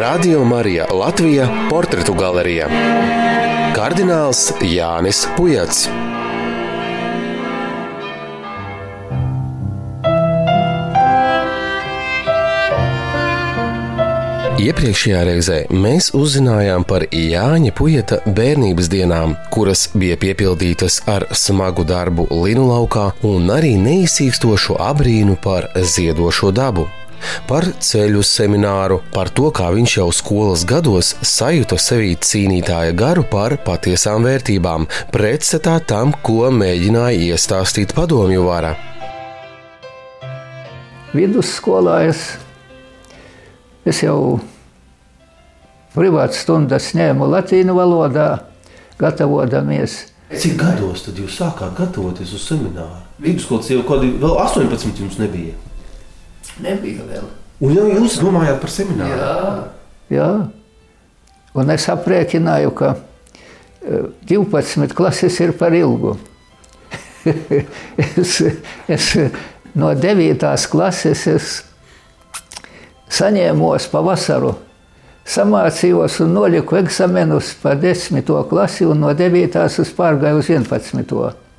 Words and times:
Radio 0.00 0.44
Marija 0.44 0.86
Latvija- 0.94 1.48
portretu 1.70 2.14
galerija 2.14 2.68
Kardināls 3.76 4.52
Jānis 4.60 5.26
Pujats. 5.36 5.88
Iepriekšējā 14.60 15.20
reizē 15.24 15.58
mēs 15.68 16.14
uzzinājām 16.16 16.86
par 16.88 17.04
Jāņa 17.12 17.74
Pujata 17.76 18.22
bērnības 18.24 18.88
dienām, 18.88 19.36
kuras 19.50 19.90
bija 19.94 20.16
piepildītas 20.16 21.02
ar 21.08 21.26
smagu 21.32 21.84
darbu 21.84 22.26
linu 22.30 22.64
laukā 22.72 23.10
un 23.22 23.52
arī 23.52 23.76
neizsīkstošu 23.76 24.80
abrīnu 24.80 25.36
par 25.44 25.68
ziedošo 25.76 26.54
dabu. 26.56 26.88
Par 27.48 27.66
ceļu 27.82 28.22
semināru, 28.26 29.00
par 29.14 29.30
to, 29.34 29.50
kā 29.54 29.70
viņš 29.74 29.96
jau 29.98 30.08
skolas 30.14 30.66
gados 30.68 31.14
sajuta 31.26 31.78
sevī 31.80 32.14
cīnītāja 32.16 32.94
garu 32.98 33.24
par 33.30 33.56
patiesām 33.66 34.26
vērtībām, 34.28 34.86
pretstatā 35.14 35.78
tam, 35.86 36.14
ko 36.26 36.50
mēģināja 36.54 37.32
iestāstīt 37.32 37.94
padomju 37.96 38.46
vara. 38.46 38.76
Vidusskolā 41.10 42.04
es, 42.06 42.22
es 43.82 44.04
jau 44.04 44.38
privātas 45.96 46.44
stundas 46.44 46.92
ņēmu 46.94 47.26
latīņu 47.32 47.74
valodā, 47.74 48.28
gatavodamies. 49.00 50.04
Cik 50.30 50.54
gados 50.60 51.02
tad 51.02 51.18
jūs 51.18 51.40
sākāt 51.40 51.74
gatavoties 51.74 52.36
uz 52.36 52.44
semināru? 52.46 53.02
Vidusskolas 53.20 53.72
jau 53.72 53.82
kaut 53.82 53.98
kādi 53.98 54.12
vēl 54.22 54.36
18 54.38 55.02
jums 55.02 55.18
nebija. 55.18 55.56
Nebija 56.60 57.04
vēl. 57.08 57.28
Un 57.60 57.76
jau 57.76 57.86
jūs 57.90 58.18
domājāt 58.22 58.60
par 58.62 58.72
semināru? 58.72 59.20
Jā, 59.20 59.36
jā. 60.14 60.30
Un 61.60 61.72
es 61.74 61.86
aprēķināju, 61.90 62.72
ka 62.78 62.94
eh, 62.96 64.06
12 64.30 64.94
klases 64.96 65.40
ir 65.42 65.52
par 65.58 65.74
ilgu. 65.76 66.16
es, 68.20 68.38
es 68.88 69.10
no 69.76 69.92
9. 69.92 70.46
klases 70.72 71.26
es 71.28 71.50
saņēmos 73.10 73.90
pavasaru 73.92 74.54
samācījos 75.30 76.20
un 76.24 76.32
noliku 76.34 76.78
eksamenus 76.80 77.52
par 77.62 77.78
10. 77.82 78.24
klasi, 78.50 78.86
un 78.88 79.04
no 79.04 79.12
9. 79.14 79.66
es 79.68 79.92
pārgāju 79.96 80.40
uz 80.40 80.50
11. 80.50 81.49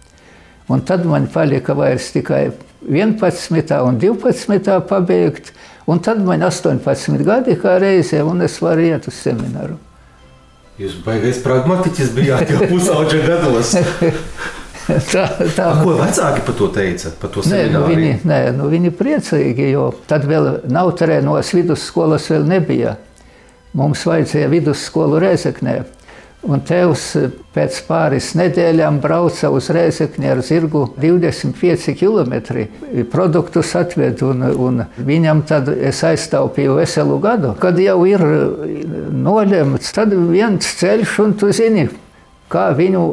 Un 0.71 0.83
tad 0.87 1.03
man 1.05 1.27
palika 1.27 1.75
vairs 1.75 2.11
tikai 2.15 2.45
11. 2.87 3.81
un 3.83 3.99
12. 3.99 4.79
pabeigt, 4.87 5.51
un 5.85 5.99
tad 5.99 6.23
man 6.23 6.43
18 6.47 7.25
gadi 7.27 7.57
kā 7.59 7.75
reizē, 7.81 8.23
un 8.23 8.41
es 8.45 8.55
varu 8.63 8.87
iet 8.87 9.09
uz 9.11 9.17
semināru. 9.19 9.77
Jūs 10.79 10.95
baigais 11.05 11.41
pragmatiķis 11.43 12.13
bijāt 12.15 12.49
jau 12.49 12.65
pusauģa 12.71 13.19
gados. 13.27 13.75
tā, 15.11 15.27
tā. 15.53 15.67
A, 15.67 15.75
ko 15.83 15.97
vecāki 15.99 16.45
par 16.47 16.57
to 16.57 16.69
teica? 16.73 17.11
Par 17.21 17.33
to 17.35 17.43
Nē, 17.51 17.65
nu 17.73 17.83
viņi, 17.89 18.13
nē, 18.25 18.39
nu 18.55 18.69
viņi 18.71 18.93
priecīgi, 18.97 19.67
jo 19.75 19.89
tad 20.09 20.25
vēl 20.29 20.63
nav 20.71 20.93
terēnos 20.97 21.51
vidusskolas 21.57 22.29
vēl 22.31 22.47
nebija. 22.49 22.95
Mums 23.77 24.07
vajadzēja 24.07 24.49
vidusskolu 24.51 25.19
Rēzeknē. 25.21 25.75
Un 26.41 26.63
tevs 26.65 27.03
pēc 27.53 27.75
pāris 27.85 28.31
nedēļām 28.33 28.97
brauca 29.03 29.51
uz 29.53 29.67
Rēzekni 29.69 30.25
ar 30.31 30.39
zirgu 30.41 30.87
25 30.97 31.93
km. 31.99 32.33
Produktus 33.13 33.75
atved 33.77 34.23
un, 34.25 34.47
un 34.49 34.81
viņam 34.97 35.43
tad 35.45 35.69
es 35.69 36.01
aiztaupīju 36.07 36.79
veselu 36.79 37.19
gadu. 37.21 37.53
Kad 37.61 37.77
jau 37.81 37.99
ir 38.09 38.25
nolemts, 39.13 39.93
tad 39.93 40.17
viens 40.17 40.73
ceļš 40.81 41.15
un 41.21 41.37
tu 41.37 41.53
zini, 41.53 41.85
kā 42.49 42.71
viņu 42.73 43.05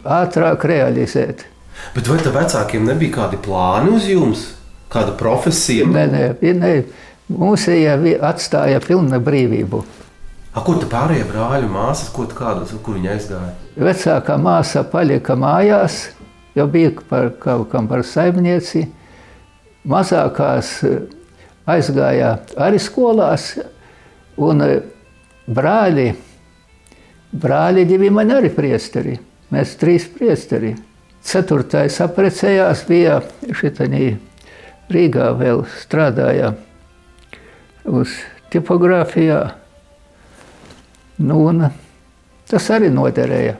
ātrāk 0.00 0.64
realizēt. 0.72 1.44
Bet 1.92 2.08
vai 2.08 2.22
tam 2.24 2.38
vecākiem 2.38 2.88
nebija 2.88 3.18
kādi 3.20 3.40
plāni 3.42 3.92
uz 3.98 4.08
jums? 4.08 4.48
Kāda 4.92 5.12
profesija? 5.18 5.84
Nē, 5.88 6.08
nē, 6.08 6.52
nē. 6.56 6.76
Mūsējā 7.32 7.98
atstāja 8.28 8.80
pilna 8.84 9.20
brīvību. 9.20 9.84
A, 10.52 10.60
ko 10.60 10.74
tu 10.76 10.84
pārējie 10.84 11.24
brāļi, 11.30 11.68
māsas, 11.72 12.10
ko 12.12 12.26
kādas, 12.28 12.74
kur 12.84 12.98
viņi 12.98 13.08
aizgāja? 13.14 13.52
Vecākā 13.80 14.34
māsa 14.36 14.82
palika 14.84 15.32
mājās, 15.32 16.10
jau 16.52 16.66
bija 16.68 16.92
par 17.08 17.30
kaut 17.40 17.70
kam 17.72 17.88
par 17.88 18.04
saimnieci. 18.04 18.82
Mazākās 19.88 20.74
eh, 20.84 20.98
aizgāja 21.72 22.34
arī 22.60 22.80
skolās, 22.84 23.54
un 24.36 24.60
eh, 24.66 24.74
brāļi, 25.48 26.06
brāļi 27.32 27.86
divi 27.88 28.12
man 28.12 28.34
arī 28.36 28.52
priesteri. 28.52 29.16
Mēs 29.52 29.78
trīs 29.80 30.04
priesteri. 30.12 30.74
Ceturtais 31.22 31.96
aprecējās 32.04 32.84
bija 32.90 33.22
šitaņī 33.56 34.04
Rīgā 34.92 35.32
vēl 35.40 35.64
strādāja 35.80 36.52
uz 37.88 38.20
tipogrāfijā. 38.52 39.61
Nu, 41.22 41.38
un 41.46 41.68
tas 42.50 42.64
arī 42.74 42.90
noderēja, 42.90 43.54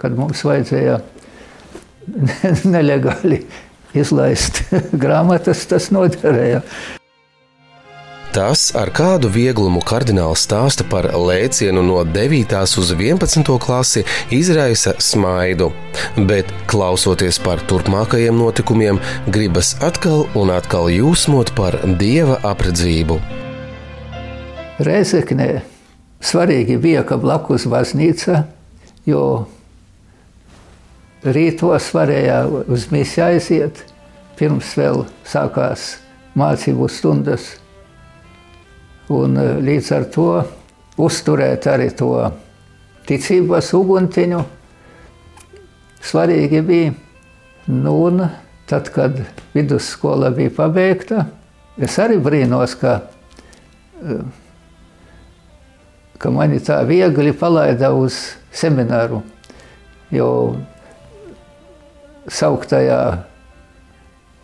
kad 0.00 0.16
mums 0.16 0.40
vajadzēja 0.48 0.96
nelegāli 2.74 3.42
izlaist 3.92 4.62
grāmatas, 5.04 5.66
tas 5.68 5.90
noderēja. 5.92 6.62
Tas, 8.32 8.70
ar 8.80 8.88
kādu 8.96 9.28
vieglumu 9.28 9.82
kardināls 9.84 10.46
stāsta 10.46 10.86
par 10.88 11.04
lēcienu 11.12 11.82
no 11.84 11.98
9. 12.08 12.54
uz 12.80 12.92
11. 12.96 13.50
klasi, 13.60 14.06
izraisa 14.32 14.94
smaidu. 14.96 15.68
Bet, 16.16 16.48
klausoties 16.72 17.36
par 17.44 17.60
turpmākajiem 17.68 18.40
notikumiem, 18.40 19.02
gribas 19.28 19.74
atkal 19.84 20.24
un 20.32 20.54
atkal 20.54 20.88
jūsmot 20.88 21.52
par 21.58 21.76
dieva 22.00 22.38
apredzību. 22.54 23.20
Reizeknē 24.80 25.50
svarīgi 26.22 26.78
bija, 26.82 27.02
ka 27.06 27.18
blakus 27.20 27.66
baznīca, 27.70 28.44
jo 29.06 29.22
rītos 31.22 31.90
varēja 31.94 32.44
uz 32.70 32.88
misiju 32.90 33.26
aiziet, 33.28 33.84
pirms 34.38 34.72
vēl 34.78 35.04
sākās 35.28 35.96
mācību 36.38 36.88
stundas. 36.90 37.52
Un 39.12 39.36
eh, 39.38 39.54
līdz 39.62 39.92
ar 39.96 40.08
to 40.14 40.28
uzturēt 41.02 41.68
arī 41.70 41.90
to 41.96 42.14
ticības 43.08 43.72
uguntiņu 43.76 44.42
svarīgi 46.02 46.62
bija. 46.66 46.92
Nu, 47.66 47.94
un 48.08 48.24
tad, 48.66 48.88
kad 48.90 49.20
vidusskola 49.54 50.32
bija 50.34 50.50
pabeigta, 50.56 51.26
es 51.78 51.98
arī 52.02 52.18
brīnos, 52.22 52.74
ka, 52.80 53.00
eh, 54.02 54.24
ka 56.22 56.30
mani 56.30 56.60
tā 56.62 56.80
viegli 56.86 57.34
palaida 57.34 57.90
uz 57.94 58.18
semināru. 58.54 59.22
Jo 60.12 60.28
sauktajā 62.30 63.02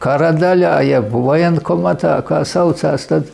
kara 0.02 0.32
daļā, 0.34 0.74
jeb 0.88 1.12
vojenkomatā, 1.12 2.16
kā 2.26 2.42
saucās, 2.46 3.06
tad 3.10 3.28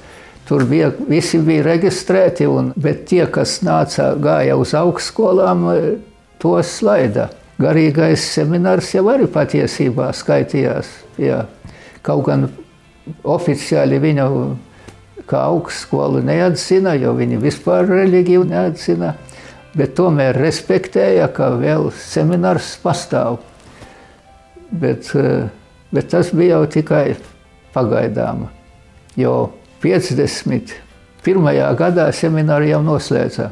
tur 0.48 0.64
bija, 0.68 0.90
visi 1.08 1.40
bija 1.44 1.64
reģistrēti, 1.68 2.48
un, 2.48 2.72
bet 2.76 3.06
tie, 3.10 3.24
kas 3.30 3.60
nāca, 3.64 4.12
gāja 4.20 4.58
uz 4.60 4.74
augstskolām, 4.76 5.64
tos 6.42 6.76
slaida. 6.80 7.30
Garīgais 7.60 8.24
seminārs 8.34 8.90
jau 8.96 9.06
arī 9.12 9.28
patiesībā 9.30 10.10
skaitījās. 10.16 10.88
Jā. 11.22 11.44
Kaut 12.04 12.24
gan 12.26 12.48
oficiāli 13.22 14.00
viņu 14.02 14.26
kā 15.28 15.44
augstskolu 15.48 16.22
neatzina, 16.24 16.94
jo 17.00 17.14
viņi 17.16 17.40
vispār 17.42 17.86
reliģiju 17.88 18.44
neatzina, 18.50 19.14
bet 19.74 19.96
tomēr 19.98 20.36
respektēja, 20.38 21.28
ka 21.34 21.50
vēl 21.58 21.90
seminārs 21.98 22.74
pastāv. 22.82 23.40
Bet, 24.70 25.10
eh, 25.14 25.48
bet 25.94 26.10
tas 26.10 26.32
bija 26.34 26.58
jau 26.58 26.66
tikai 26.66 27.16
pagaidām, 27.74 28.48
jo 29.16 29.52
51. 29.82 31.74
gadā 31.76 32.08
semināru 32.12 32.68
jau 32.68 32.80
noslēdza. 32.82 33.50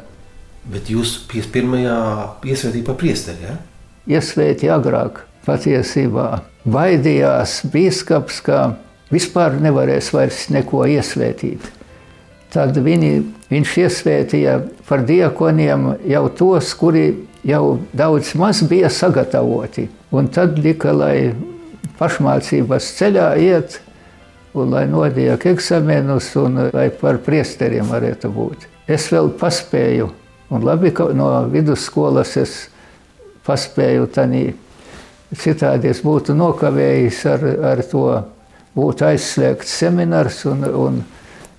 Bet 0.65 0.91
jūs 0.91 1.17
pirmajā 1.53 1.99
iesvētījāt 2.47 2.87
par 2.87 2.97
priesteri, 3.01 3.49
ja? 3.49 3.59
Iesvētīja 4.07 4.79
agrāk, 4.79 5.23
patiesībā 5.47 6.43
baidījās 6.67 7.61
biskups, 7.71 8.41
ka 8.47 8.77
vispār 9.13 9.59
nevarēs 9.61 10.11
vairs 10.15 10.47
neko 10.53 10.87
iesvētīt. 10.89 11.69
Tad 12.53 12.77
viņi, 12.77 13.13
viņš 13.53 13.77
iesvētīja 13.85 14.59
par 14.89 15.07
diekoniem 15.09 15.87
jau 16.09 16.27
tos, 16.37 16.75
kuri 16.77 17.07
jau 17.49 17.79
daudz 17.97 18.35
maz 18.37 18.61
bija 18.69 18.91
sagatavoti. 18.93 19.89
Un 20.13 20.29
tad 20.29 20.59
lika, 20.61 20.93
lai 20.93 21.33
pašmācības 21.99 22.91
ceļā 22.99 23.31
iet 23.41 23.79
un 24.53 24.75
lai 24.75 24.85
nodiek 24.91 25.47
eksamenus, 25.49 26.29
un 26.37 26.69
lai 26.75 26.91
par 27.01 27.23
priesteriem 27.25 27.89
varētu 27.89 28.29
būt. 28.33 28.67
Es 28.91 29.09
vēl 29.13 29.33
paspēju, 29.41 30.11
un 30.53 30.67
labi, 30.67 30.93
ka 30.93 31.09
no 31.17 31.31
vidusskolas 31.53 32.37
es 32.41 32.57
paspēju 33.47 34.11
tanī. 34.13 34.51
Citādi 35.33 35.89
es 35.89 36.03
būtu 36.05 36.37
nokavējis 36.37 37.23
ar, 37.33 37.45
ar 37.73 37.81
to, 37.89 38.05
būtu 38.77 39.09
aizslēgts 39.11 39.75
seminārs 39.83 40.45
un, 40.51 40.65
un, 40.65 41.03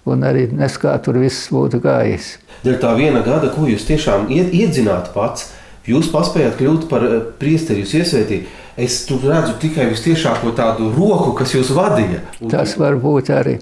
un 0.10 0.26
arī 0.28 0.48
neskā 0.52 0.96
tur 1.04 1.22
viss 1.22 1.52
būtu 1.54 1.82
gājis. 1.84 2.38
Dēļ 2.64 2.80
tā 2.82 2.96
viena 2.98 3.22
gada, 3.26 3.52
ko 3.54 3.68
jūs 3.70 3.86
tiešām 3.90 4.30
iedzināt 4.32 5.14
pats, 5.14 5.52
jūs 5.88 6.10
paspējāt 6.14 6.60
kļūt 6.60 6.90
par 6.92 7.08
eh, 7.08 7.24
priesteri, 7.40 7.84
jūs 7.86 7.98
iesvētījāt 8.02 8.60
es 8.78 9.06
tur 9.06 9.22
redzu 9.22 9.54
tikai 9.62 9.88
visciešāko 9.92 10.54
tādu 10.58 10.90
roku, 10.96 11.34
kas 11.38 11.54
jūs 11.54 11.72
vadīja. 11.76 12.24
Un... 12.42 12.50
Tas 12.54 12.76
var 12.80 12.98
būt 13.02 13.30
arī, 13.34 13.60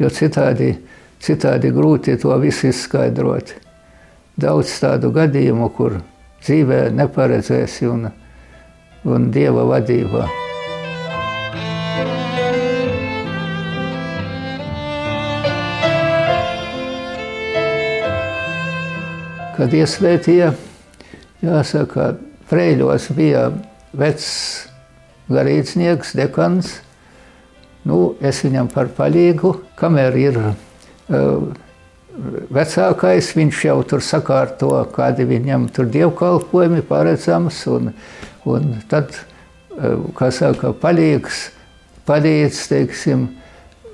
jo 0.00 0.12
citādi, 0.12 0.74
citādi 1.22 1.72
grūti 1.72 2.18
to 2.20 2.36
visu 2.42 2.68
izskaidrot. 2.72 3.56
Daudz 4.36 4.78
tādu 4.80 5.12
gadījumu, 5.12 5.68
kur 5.76 6.00
dzīvē 6.44 6.86
neparedzēsi 6.96 7.88
un, 7.88 8.08
un 9.04 9.30
dieva 9.32 9.68
vadībā. 9.68 10.28
Kad 19.62 19.76
iesvētīja, 19.78 20.48
jāsaka, 21.38 22.16
Preļos 22.50 23.04
bija 23.14 23.44
vecs 23.94 24.24
garīdznieks, 25.30 26.16
dekans. 26.18 26.72
Nu, 27.86 28.16
es 28.18 28.40
viņam 28.42 28.66
par 28.72 28.90
palīgu, 28.96 29.52
kamēr 29.78 30.18
ir 30.18 30.38
uh, 30.42 31.44
vecākais, 32.58 33.28
viņš 33.38 33.60
jau 33.68 33.76
tur 33.92 34.02
sakārto, 34.02 34.72
kādi 34.96 35.28
viņam 35.30 35.68
tur 35.70 35.86
dievkalpojumi 35.94 36.82
paredzams, 36.90 37.60
un, 37.70 37.92
un 38.50 38.66
tad, 38.90 39.14
uh, 39.76 40.10
kā 40.18 40.32
saka, 40.34 40.74
palīgs, 40.74 41.44
palīdz, 42.10 42.64
teiksim, 42.74 43.28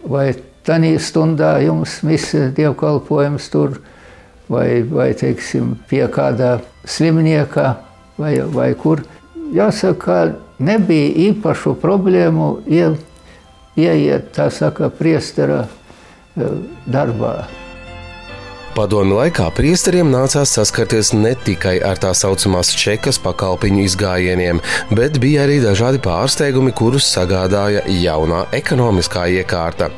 vai 0.09 0.31
tanī 0.65 0.97
stundā 0.97 1.59
jums 1.67 2.01
visi 2.09 2.47
dievkalpojums 2.57 3.53
tur, 3.53 3.83
vai, 4.49 4.83
vai 4.83 5.13
teiksim, 5.17 5.77
pie 5.89 6.07
kādā 6.13 6.59
slimnieka, 6.89 7.77
vai, 8.19 8.39
vai 8.55 8.73
kur, 8.79 9.05
jāsaka, 9.55 10.35
nebija 10.59 11.13
īpašu 11.29 11.77
problēmu 11.83 12.51
ie, 12.67 12.91
ieiet 13.79 14.33
tā 14.37 14.49
saka, 14.53 14.91
priestera 14.91 15.65
e, 15.65 16.51
darbā. 16.89 17.47
Padomi 18.79 19.11
laikā 19.17 19.49
priesteriem 19.57 20.11
nācās 20.13 20.53
saskarties 20.55 21.11
ne 21.17 21.33
tikai 21.43 21.79
ar 21.83 21.99
tā 21.99 22.13
saucamās 22.15 22.69
čekas 22.79 23.19
pakalpiņu 23.25 23.81
izgājieniem, 23.89 24.61
bet 24.95 25.19
bija 25.19 25.49
arī 25.49 25.57
dažādi 25.65 25.99
pārsteigumi, 26.05 26.71
kurus 26.79 27.09
sagādāja 27.11 27.83
jaunā 27.91 28.45
ekonomiskā 28.55 29.27
iekārta. 29.41 29.91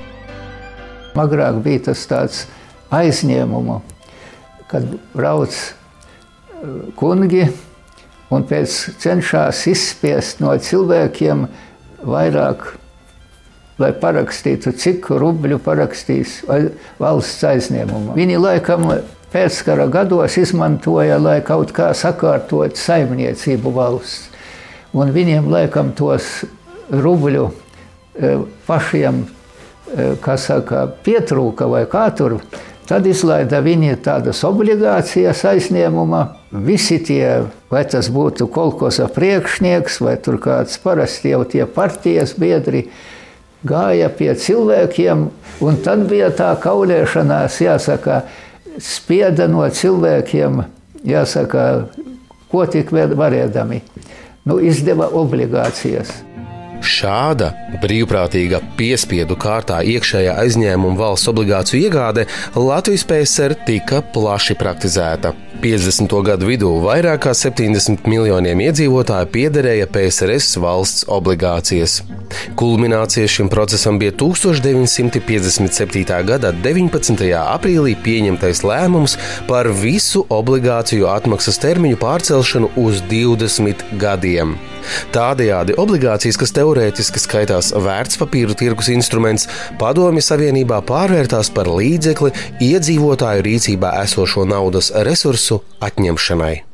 Agrāk 1.18 1.60
bija 1.60 1.90
tas 1.90 2.06
tāds 2.08 2.46
aizņēmums, 2.94 3.82
kad 4.70 4.86
brauc 5.14 5.54
e, 5.56 5.72
kungi 6.98 7.44
un 8.30 8.46
pēc 8.46 8.76
cenšas 9.02 9.64
izspiest 9.70 10.42
no 10.42 10.54
cilvēkiem 10.54 11.46
vairāk, 12.06 12.66
lai 13.80 13.90
parakstītu, 13.96 14.72
cik 14.76 15.08
rubļu 15.20 15.58
parakstīs 15.64 16.40
valsts 17.00 17.46
aizņēmumu. 17.48 18.14
Viņi 18.16 18.38
laikam 18.40 18.86
pēckara 19.32 19.86
gados 19.90 20.36
izmantoja, 20.40 21.18
lai 21.22 21.38
kaut 21.46 21.72
kā 21.74 21.90
sakārtot 21.96 22.78
saimniecību 22.78 23.72
valsts. 23.74 24.28
Un 24.96 25.12
viņiem 25.14 25.46
laikam 25.50 25.92
tos 25.94 26.40
rubļu 26.90 27.44
e, 27.46 28.32
pašiem, 28.66 29.22
e, 29.22 30.08
kā 30.22 30.34
saka, 30.40 30.88
pietrūka 31.06 31.68
vai 31.70 31.84
kā 31.90 32.08
tur 32.18 32.40
Tad 32.90 33.06
izlaida 33.06 33.60
viņi 33.62 34.00
tādas 34.02 34.40
obligācijas 34.42 35.44
aizņēmumā. 35.46 36.24
Visi 36.66 36.96
tie, 37.06 37.44
vai 37.70 37.84
tas 37.86 38.08
būtu 38.10 38.48
kolkosa 38.50 39.06
priekšnieks, 39.14 40.00
vai 40.02 40.16
tur 40.18 40.40
kāds 40.42 40.74
parasti 40.82 41.30
jau 41.30 41.44
tie 41.46 41.68
partijas 41.70 42.34
biedri, 42.34 42.88
gāja 43.62 44.08
pie 44.10 44.32
cilvēkiem, 44.34 45.22
un 45.62 45.78
tad 45.84 46.02
bija 46.10 46.32
tā 46.34 46.50
kaulēšanās, 46.58 47.60
jāsaka, 47.62 48.24
spieda 48.82 49.46
no 49.46 49.68
cilvēkiem, 49.70 50.64
jāsaka, 51.06 51.68
ko 52.50 52.66
tik 52.66 52.90
varēdami. 52.90 53.84
Nu, 54.50 54.58
izdeva 54.58 55.06
obligācijas. 55.14 56.10
Šāda 56.80 57.50
brīvprātīga 57.82 58.60
piespiedu 58.78 59.36
kārtā 59.40 59.80
iekšējā 59.84 60.36
aizņēmuma 60.44 60.98
valsts 60.98 61.28
obligāciju 61.32 61.80
iegāde 61.86 62.26
Latvijas 62.56 63.04
PSR 63.08 63.52
tika 63.66 64.02
plaši 64.14 64.54
praktizēta. 64.60 65.34
50. 65.60 66.08
gadu 66.24 66.46
vidū 66.48 66.70
vairāk 66.80 67.20
kā 67.26 67.32
70 67.36 68.06
miljoniem 68.08 68.62
iedzīvotāju 68.64 69.28
piederēja 69.34 69.86
PSRS 69.92 70.56
valsts 70.62 71.04
obligācijas. 71.12 71.98
Kulminācija 72.56 73.28
šim 73.28 73.50
procesam 73.52 73.98
bija 74.00 74.12
1957. 74.16 76.24
gada 76.30 76.54
19. 76.64 77.28
aprīlī 77.40 77.92
pieņemtais 78.00 78.64
lēmums 78.64 79.18
par 79.50 79.68
visu 79.82 80.24
obligāciju 80.32 81.04
atmaksas 81.12 81.60
termiņu 81.60 82.00
pārcelšanu 82.00 82.72
uz 82.80 83.04
20 83.12 83.84
gadiem. 84.00 84.56
Tādējādi 85.14 85.76
obligācijas, 85.80 86.38
kas 86.40 86.54
teorētiski 86.56 87.22
skaitās 87.22 87.72
vērtspapīru 87.74 88.56
tirgus 88.58 88.90
instruments, 88.94 89.48
Padomju 89.80 90.24
Savienībā 90.24 90.80
pārvērtās 90.88 91.52
par 91.54 91.70
līdzekli 91.70 92.32
iedzīvotāju 92.70 93.46
rīcībā 93.50 93.94
esošo 94.04 94.46
naudas 94.48 94.92
resursu 95.06 95.62
atņemšanai. 95.84 96.69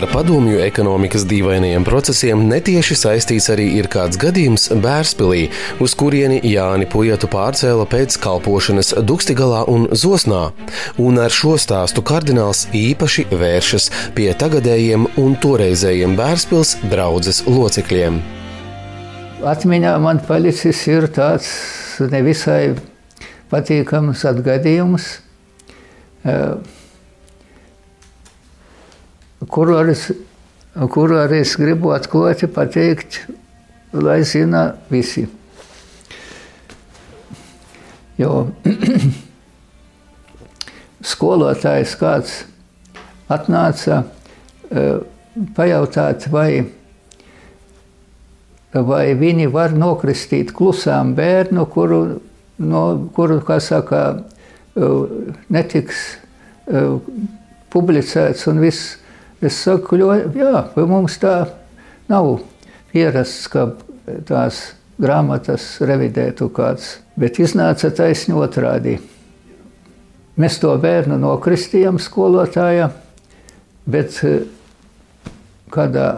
Ar 0.00 0.06
padomju 0.08 0.62
ekonomikas 0.64 1.26
dīvainajiem 1.28 1.84
procesiem 1.84 2.46
netieši 2.48 2.94
saistīts 2.96 3.50
arī 3.52 3.66
ir 3.76 3.84
kāds 3.92 4.16
gadījums 4.16 4.70
Bērspilī, 4.80 5.42
uz 5.84 5.92
kurieni 6.00 6.38
Jāni 6.48 6.86
Pujatu 6.88 7.28
pārcēla 7.28 7.84
pēc 7.90 8.16
kalpošanas 8.24 8.94
Dukstigalā 9.04 9.66
un 9.68 9.90
Zosnā. 9.92 10.54
Un 10.96 11.20
ar 11.20 11.36
šo 11.36 11.52
stāstu 11.60 12.00
kardināls 12.00 12.62
īpaši 12.72 13.26
vēršas 13.28 13.90
pie 14.16 14.30
tagadējiem 14.40 15.04
un 15.20 15.36
toreizējiem 15.44 16.16
Bērspils 16.16 16.78
draudzes 16.88 17.44
locekļiem. 17.44 18.16
Atmiņā 19.52 19.94
man 20.00 20.24
palicis 20.24 20.80
ir 20.88 21.10
tāds 21.12 21.52
nevisai 22.00 22.70
patīkams 23.52 24.24
atgadījums. 24.32 25.12
Uh, 26.24 26.56
kuru 29.50 29.76
arī, 29.80 29.94
kuru 30.92 31.18
arī 31.24 31.42
es 31.44 31.56
gribu 31.58 31.92
atklāti 31.94 32.48
pateikt, 32.50 33.24
lai 33.92 34.22
zina 34.24 34.70
visi. 34.90 35.26
Jo 38.20 38.50
skolotājs 41.12 41.94
kāds 41.98 42.34
atnāca 43.30 44.02
e, 44.02 44.84
pajautāt, 45.56 46.26
vai, 46.32 46.66
vai 48.74 49.04
viņi 49.18 49.48
var 49.54 49.72
nokristīt 49.72 50.52
klusām 50.56 51.14
bērnu, 51.16 51.64
kuru, 51.72 52.00
no, 52.60 52.84
kuru 53.16 53.40
kā 53.46 53.60
saka, 53.64 54.02
e, 54.76 54.90
netiks 55.48 56.02
e, 56.66 56.84
publicēts 57.72 58.50
un 58.50 58.60
viss 58.60 58.98
Es 59.40 59.56
saku, 59.64 59.96
jā, 60.36 60.64
mums 60.76 61.16
tā 61.20 61.46
nav 62.10 62.42
pierasts, 62.92 63.46
ka 63.48 63.70
tās 64.28 64.60
grāmatas 65.00 65.78
revidētu 65.80 66.50
kāds, 66.52 66.98
bet 67.16 67.40
iznāca 67.40 67.88
taisni 67.94 68.36
otrādi. 68.36 68.98
Mēs 70.40 70.58
to 70.60 70.74
bērnu 70.80 71.18
nokristījām 71.20 71.98
skolotājā, 72.00 72.90
bet 73.90 74.20
eh, 74.28 74.44
kādā 75.72 76.10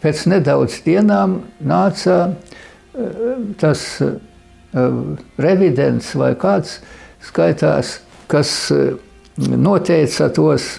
pēc 0.00 0.26
nedaudz 0.32 0.80
dienām 0.84 1.38
nāca 1.60 2.18
eh, 2.30 3.22
tas 3.60 3.84
eh, 4.04 4.16
revidents 5.40 6.14
vai 6.16 6.34
kāds 6.40 6.78
skaitās, 7.24 7.98
kas 8.30 8.52
noteica 9.36 10.28
tos 10.32 10.78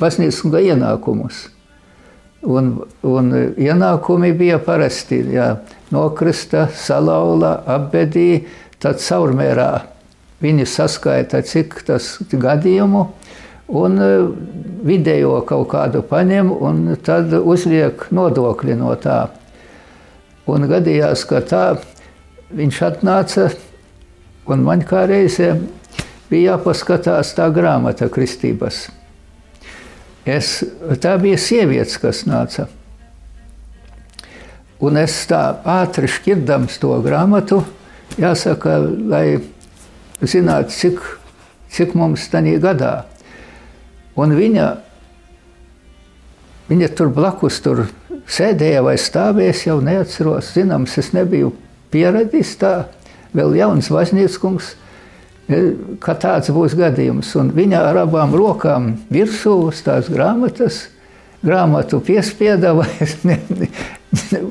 baznīcas 0.00 0.44
ienākumus. 0.62 1.46
Un, 2.42 2.72
un 3.06 3.30
ienākumi 3.54 4.32
bija 4.34 4.58
parasti 4.58 5.20
jā, 5.30 5.52
nokrista, 5.94 6.66
salauzta, 6.74 7.60
apbedīja, 7.70 8.40
tad 8.82 8.98
caurmērā 8.98 9.70
viņi 10.42 10.66
saskaita, 10.66 11.42
cik 11.46 11.84
tas 11.86 12.16
gadījumu, 12.32 13.04
un 13.78 14.02
e, 14.02 14.08
vidējo 14.88 15.36
kaut 15.46 15.68
kādu 15.70 16.02
paņem, 16.08 16.50
un 16.50 16.96
tad 17.04 17.30
uzliek 17.38 18.08
nodokļi 18.10 18.76
no 18.80 18.96
tā. 18.98 19.20
Un 20.50 20.66
gadījās, 20.66 21.22
ka 21.30 21.44
tā 21.46 21.66
viņš 22.50 22.80
atnāca, 22.88 23.52
un 24.50 24.66
man 24.66 24.82
kā 24.82 25.04
reizē 25.06 25.52
bija 26.32 26.56
jāpaskatās 26.56 27.36
tā 27.38 27.46
grāmata 27.54 28.10
kristības. 28.10 28.88
Es, 30.28 30.60
tā 31.02 31.16
bija 31.18 31.38
sievietes, 31.40 31.96
kas 31.98 32.22
nāca. 32.30 32.68
Un 34.82 34.98
es 34.98 35.14
tā 35.30 35.40
ātri 35.66 36.10
šķirdams 36.10 36.78
to 36.82 36.94
grāmatu, 37.02 37.62
jāsaka, 38.18 38.78
lai 39.10 39.40
zinātu, 40.22 40.74
cik, 40.74 41.02
cik 41.74 41.96
mums 41.98 42.28
tajā 42.30 42.58
gadā. 42.62 42.92
Un 44.18 44.34
viņa, 44.36 44.66
viņa 46.70 46.90
tur 46.98 47.10
blakus 47.14 47.58
tur 47.64 47.86
sēdēja 48.30 48.82
vai 48.86 48.96
stāvēja, 49.00 49.58
jau 49.70 49.78
neatceros. 49.82 50.52
Zināms, 50.54 50.98
es 51.00 51.12
nebiju 51.16 51.54
pieradis 51.90 52.54
tā, 52.60 52.88
vēl 53.34 53.56
jauns 53.58 53.90
važnieckungs 53.90 54.74
ka 56.02 56.14
tāds 56.20 56.50
būs 56.54 56.76
gadījums. 56.78 57.32
Un 57.40 57.52
viņa 57.56 57.84
ar 57.90 58.02
abām 58.04 58.34
rokām 58.36 58.92
virsū 59.12 59.56
uz 59.68 59.82
tās 59.84 60.10
grāmatas, 60.12 60.86
grāmatu 61.42 62.00
piespieda, 62.04 62.74
vai 62.78 62.88
es, 63.04 63.16
ne, 63.26 63.38
ne, 63.50 64.42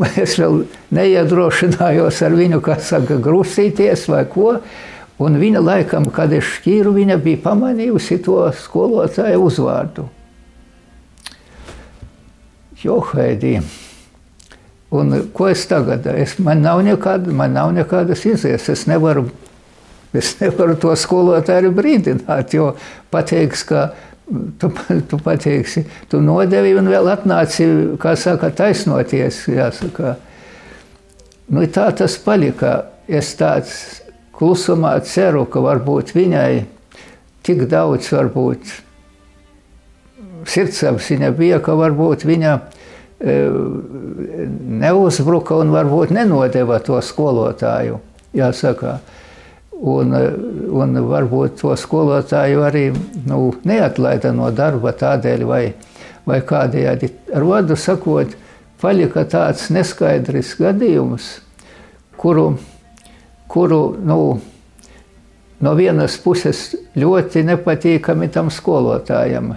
vai 0.00 0.10
es 0.22 0.36
vēl 0.40 0.64
neiedrošinājos 0.96 2.20
ar 2.26 2.36
viņu, 2.36 2.60
kā 2.64 2.78
saka, 2.82 3.20
grūsīties 3.22 4.06
vai 4.12 4.26
ko. 4.30 4.58
Un 5.16 5.38
viņa 5.40 5.62
laikam, 5.64 6.10
kad 6.12 6.32
es 6.36 6.44
šķīru, 6.58 6.92
viņa 6.98 7.16
bija 7.24 7.40
pamanījusi 7.46 8.20
to 8.24 8.42
skolotāju 8.52 9.46
uzvārdu. 9.48 10.04
Johaidī. 12.82 13.56
Un 14.92 15.16
ko 15.34 15.48
es 15.48 15.64
tagad? 15.66 16.04
Es, 16.12 16.36
man, 16.38 16.60
nav 16.62 16.82
nekāda, 16.84 17.32
man 17.32 17.56
nav 17.56 17.72
nekādas 17.74 18.22
izējas. 18.28 18.68
Es 18.74 18.84
nevaru 18.86 19.24
Es 20.14 20.36
nevaru 20.40 20.76
to 20.80 20.94
skolotāju 20.96 21.72
brīdināt, 21.76 22.54
jo 22.54 22.74
pateiks, 23.10 23.64
ka 23.68 23.88
tu, 24.58 24.70
tu 25.08 25.18
pateiksi, 25.22 25.84
tu 26.10 26.20
nodevi 26.24 26.74
un 26.78 26.90
vēl 26.90 27.10
atnāci, 27.12 27.66
kā 28.02 28.14
saka, 28.18 28.50
taisnoties. 28.54 29.44
Jāsaka. 29.50 30.16
Nu, 31.50 31.66
tā 31.70 31.90
tas 31.96 32.18
palika. 32.22 32.92
Es 33.06 33.36
tāds 33.38 34.00
klusumā 34.34 34.96
ceru, 35.06 35.44
ka 35.46 35.62
varbūt 35.62 36.10
viņai 36.16 36.64
tik 37.46 37.68
daudz 37.70 38.10
varbūt 38.10 38.72
sirdsapziņa 40.50 41.30
bija, 41.38 41.60
ka 41.62 41.76
varbūt 41.78 42.24
viņa 42.26 42.54
e, 42.56 43.36
neuzbruka 44.82 45.60
un 45.62 45.70
varbūt 45.74 46.14
nenodeva 46.14 46.80
to 46.82 46.98
skolotāju. 47.02 48.00
Jāsaka, 48.36 48.98
Un, 49.76 50.14
un 50.72 50.96
varbūt 51.04 51.58
to 51.60 51.74
skolotāju 51.76 52.62
arī 52.64 52.86
nu, 53.28 53.50
neatlaida 53.68 54.30
no 54.32 54.48
darba 54.48 54.94
tādēļ, 54.96 55.44
vai, 55.44 55.62
vai 56.24 56.38
kādējādi. 56.40 57.10
Vārdu 57.28 57.76
sakot, 57.76 58.32
palika 58.80 59.26
tāds 59.28 59.68
neskaidrs 59.68 60.54
gadījums, 60.56 61.28
kuru, 62.16 62.54
kuru 63.52 63.82
nu, 64.00 64.18
no 65.60 65.74
vienas 65.76 66.16
puses 66.24 66.70
ļoti 66.96 67.44
nepatīkami 67.50 68.30
tam 68.32 68.48
skolotājam, 68.48 69.54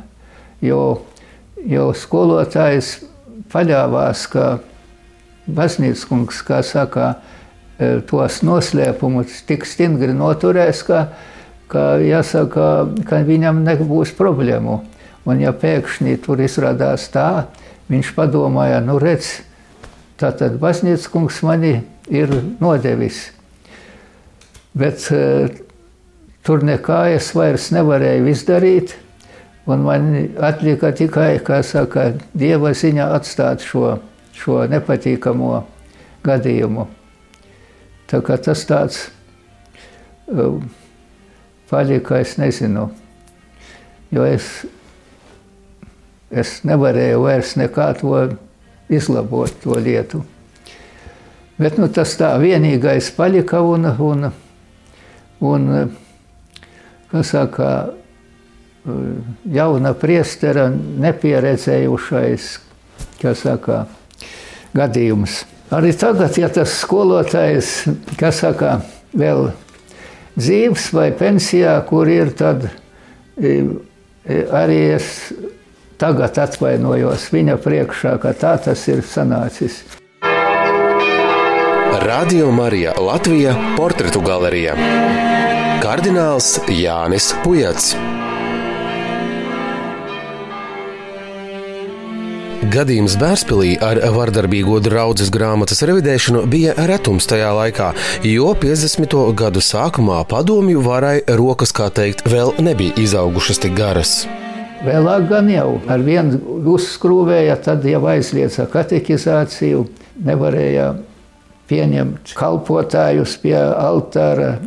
jo, 0.59 0.83
jo 1.63 1.89
skolotājs 1.95 2.97
paļāvās, 3.51 4.27
ka 4.31 4.59
baznīcas 5.49 6.05
kungs, 6.09 6.43
kā 6.45 6.61
saka, 6.65 7.15
tos 7.79 8.41
noslēpumus 8.43 9.43
tik 9.47 9.63
stingri 9.67 10.13
noturēs, 10.15 10.83
ka, 10.87 11.05
ka, 11.71 11.83
jāsaka, 12.03 12.65
ka 13.07 13.21
viņam 13.27 13.63
nebūs 13.63 14.11
problēmu. 14.17 14.81
Un 15.29 15.43
ja 15.43 15.53
pēkšņi 15.55 16.17
tur 16.25 16.41
izrādās 16.43 17.07
tā, 17.13 17.47
viņš 17.91 18.13
padomāja, 18.17 18.79
nu 18.83 18.97
redz, 19.01 19.39
tātad 20.19 20.57
baznīcas 20.59 21.07
kungs 21.11 21.41
mani 21.45 21.79
ir 22.11 22.33
nodevis. 22.59 23.29
Bet 24.79 25.05
uh, 25.13 25.49
tur 26.45 26.65
nekā 26.65 27.03
es 27.15 27.31
vairs 27.35 27.69
nevarēju 27.75 28.29
izdarīt, 28.31 28.95
un 29.69 29.83
man 29.85 30.11
atlika 30.41 30.91
tikai, 30.95 31.37
kā 31.45 31.61
saka, 31.63 32.11
Dieva 32.33 32.73
ziņā 32.75 33.11
atstāt 33.15 33.65
šo, 33.65 33.99
šo 34.35 34.63
nepatīkamo 34.71 35.59
gadījumu. 36.25 36.98
Tā 38.09 38.21
kā 38.25 38.39
tas 38.41 38.63
tāds 38.65 39.03
um, 40.27 40.63
palika, 41.69 42.17
es 42.17 42.37
nezinu, 42.41 42.87
jo 44.09 44.25
es, 44.25 44.49
es 46.33 46.55
nevarēju 46.65 47.21
vairs 47.21 47.53
nekā 47.59 47.91
to 48.01 48.23
izlabot, 48.89 49.53
to 49.61 49.77
lietu. 49.77 50.23
Bet 51.59 51.77
nu, 51.77 51.89
tas 51.93 52.15
tā 52.17 52.31
vienīgais 52.41 53.11
palika 53.13 53.61
un, 53.61 53.85
un, 53.85 54.29
un 55.45 55.69
kā 57.11 57.23
saka, 57.25 57.69
jauna 59.49 59.93
priestera 59.97 60.69
nepieredzējušais, 60.73 62.49
kā 63.21 63.35
saka, 63.37 63.83
gadījums. 64.73 65.43
Arī 65.69 65.91
tagad, 65.93 66.33
ja 66.41 66.49
tas 66.49 66.73
skolotājs, 66.81 67.83
kas 68.17 68.41
saka, 68.41 68.79
vēl 69.13 69.51
dzīves 70.39 70.89
vai 70.97 71.11
pensijā, 71.13 71.75
kur 71.85 72.09
ir, 72.09 72.33
tad 72.37 72.65
e, 72.65 73.53
e, 74.25 74.39
arī 74.49 74.79
es 74.95 75.29
tagad 76.01 76.41
atvainojos 76.41 77.29
viņa 77.35 77.59
priekšā, 77.61 78.17
ka 78.23 78.33
tā 78.33 78.55
tas 78.65 78.87
ir 78.89 79.03
sanācis. 79.05 79.83
Radio 81.99 82.49
Marija 82.55 82.95
Latvija 82.97 83.53
portretu 83.77 84.21
galerijā 84.25 84.77
Kardināls 85.83 86.55
Jānis 86.71 87.33
Pujats. 87.43 87.93
Gadījums 92.59 93.13
Bērspīlī 93.15 93.77
ar 93.79 94.01
vardarbīgo 94.11 94.81
draudzes 94.83 95.29
grāmatas 95.31 95.79
revidēšanu 95.87 96.41
bija 96.51 96.73
retums 96.89 97.23
tajā 97.31 97.53
laikā, 97.55 97.93
jo 98.27 98.49
50. 98.51 99.15
gadu 99.39 99.63
sākumā 99.63 100.17
padomju 100.27 100.83
varai 100.83 101.21
rokas, 101.39 101.71
kā 101.71 101.87
teikt, 101.87 102.25
vēl 102.27 102.51
nebija 102.59 102.99
izaugušas 102.99 103.63
tik 103.63 103.77
garas. 103.79 104.27
Vēlāk 104.83 105.29
gan 105.31 105.47
jau 105.53 105.79
ar 105.87 106.03
vienu 106.03 106.59
uzskrūvēja, 106.75 107.55
tad 107.63 107.87
jau 107.87 108.03
aizliedza 108.11 108.67
katekizāciju, 108.67 109.87
nevarēja 110.27 110.91
pieņemt 111.71 112.35
kalpotājus 112.35 113.39
pie 113.39 113.55
altāra, 113.55 114.57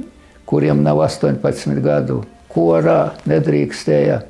kuriem 0.48 0.80
nav 0.80 1.04
18 1.10 1.84
gadu, 1.84 2.22
korā 2.56 3.10
nedrīkstēja, 3.28 4.22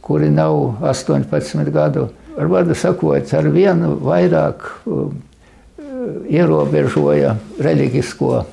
kuri 0.00 0.32
nav 0.32 0.78
18 0.80 1.76
gadu 1.76 2.14
ar 2.36 2.50
vārdu 2.52 2.76
sakot, 2.76 3.32
ar 3.34 3.48
vienu 3.52 3.94
vairāk 4.04 4.66
um, 4.86 5.16
ierobežoja 6.30 7.36
reliģisko 7.62 8.44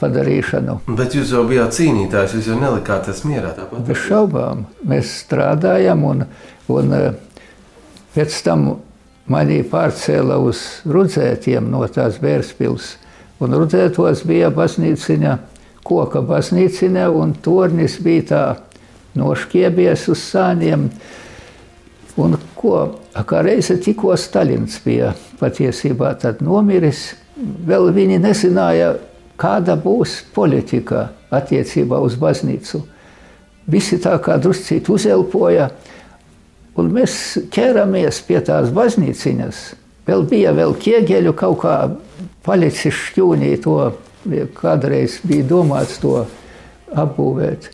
padarīšanu. 0.00 0.80
Bet 0.98 1.14
jūs 1.16 1.32
jau 1.34 1.44
bijāt 1.48 1.76
cīnītājs, 1.76 2.38
jūs 2.38 2.50
jau 2.50 2.58
nelikāties 2.60 3.22
mierā. 3.28 3.52
Tāpat. 3.56 3.84
Bez 3.86 4.02
šaubām 4.08 4.66
mēs 4.88 5.12
strādājam, 5.22 6.04
un, 6.08 6.26
un 6.72 6.96
uh, 6.96 7.06
pēc 8.16 8.42
tam 8.46 8.68
mani 9.30 9.62
pārcēla 9.68 10.38
uz 10.44 10.60
rudzētiem 10.88 11.70
no 11.72 11.84
tās 11.88 12.20
bērspils. 12.22 12.94
Un 13.42 13.56
rudzētos 13.56 14.22
bija 14.28 14.50
baznīciņa, 14.54 15.38
koka 15.84 16.22
baznīciņa, 16.24 17.08
un 17.10 17.34
tornis 17.44 17.98
bija 18.02 18.26
tā 18.30 18.44
nošķiebies 19.18 20.08
uz 20.12 20.22
sāniem. 20.30 20.88
Un 22.20 22.36
ko, 22.54 22.76
kā 23.26 23.42
reize 23.42 23.76
tikko 23.82 24.14
Staļins 24.18 24.78
bija 24.84 25.14
patiesībā 25.40 26.14
nomiris, 26.40 27.14
vēl 27.66 27.90
viņi 27.94 28.20
nezināja, 28.22 28.94
kāda 29.36 29.74
būs 29.74 30.20
politika 30.34 31.08
attiecībā 31.34 31.98
uz 31.98 32.14
baznīcu. 32.14 32.84
Visi 33.66 33.98
tā 33.98 34.14
kā 34.22 34.36
druscīt 34.38 34.88
uzelpoja, 34.92 35.70
Un 36.74 36.90
mēs 36.90 37.16
ķeramies 37.54 38.18
pie 38.26 38.40
tās 38.42 38.72
baznīciņas. 38.74 39.58
Vēl 40.08 40.24
bija 40.28 40.52
vēl 40.56 40.74
ķieģeļu 40.82 41.32
kaut 41.38 41.60
kā 41.62 41.74
palicis 42.44 42.96
šķūnī 42.98 43.52
to, 43.62 43.76
kādreiz 44.58 45.20
bija 45.24 45.46
domāts 45.52 46.00
to 46.02 46.24
apbūvēt. 46.90 47.70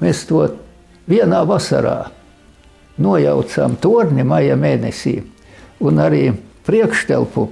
Mēs 0.00 0.24
to 0.30 0.46
vienā 1.10 1.42
vasarā 1.48 1.98
nojaucām 2.98 3.76
torni 3.80 4.24
maija 4.26 4.56
mēnesī 4.58 5.18
un 5.84 6.00
arī 6.02 6.30
priekštelpu 6.66 7.48